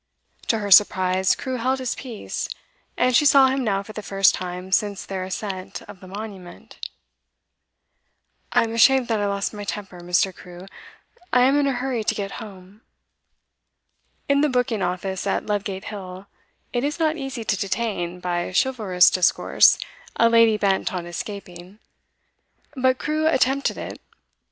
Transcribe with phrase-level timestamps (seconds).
[0.47, 2.49] To her surprise, Crewe held his peace,
[2.97, 6.79] and she saw him now for the first time since their ascent of the Monument.
[8.51, 10.33] 'I'm ashamed that I lost my temper, Mr.
[10.35, 10.65] Crewe.
[11.31, 12.81] I am in a hurry to get home.'
[14.27, 16.25] In the booking office at Ludgate Hill
[16.73, 19.77] it is not easy to detain, by chivalrous discourse,
[20.15, 21.77] a lady bent on escaping;
[22.75, 24.01] but Crewe attempted it.